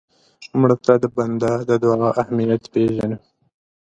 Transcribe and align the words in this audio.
مړه 0.59 0.75
ته 0.85 0.93
د 1.03 1.05
بنده 1.15 1.51
د 1.69 1.71
دعا 1.83 2.09
اهمیت 2.21 2.63
پېژنو 2.73 3.17